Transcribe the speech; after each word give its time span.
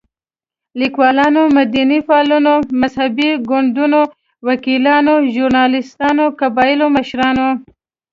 ليکوالانو، 0.79 1.43
مدني 1.57 1.99
فعالانو، 2.07 2.55
مذهبي 2.81 3.29
ګوندونو، 3.49 4.01
وکيلانو، 4.47 5.15
ژورناليستانو، 5.33 6.25
قبايلي 6.39 6.87
مشرانو 6.97 7.47